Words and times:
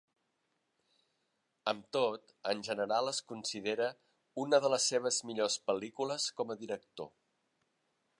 Amb 1.73 1.83
tot, 1.97 2.33
en 2.53 2.63
general 2.69 3.11
es 3.11 3.19
considera 3.33 3.89
una 4.45 4.61
de 4.65 4.73
les 4.75 4.89
seves 4.95 5.21
millors 5.31 5.59
pel·lícules 5.69 6.27
com 6.41 6.55
a 6.55 6.57
director. 6.63 7.13